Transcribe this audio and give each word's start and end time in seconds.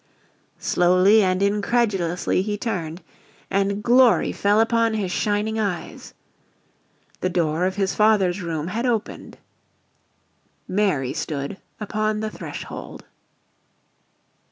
Slowly 0.57 1.21
and 1.21 1.43
incredulously 1.43 2.41
he 2.41 2.57
turned 2.57 3.03
and 3.51 3.83
glory 3.83 4.31
fell 4.31 4.59
upon 4.59 4.95
his 4.95 5.11
shining 5.11 5.59
eyes. 5.59 6.15
The 7.19 7.29
door 7.29 7.65
of 7.67 7.75
his 7.75 7.93
father's 7.93 8.41
room 8.41 8.69
had 8.69 8.87
opened. 8.87 9.37
Mary 10.67 11.13
stood 11.13 11.57
upon 11.79 12.19
the 12.19 12.31
threshold. 12.31 13.05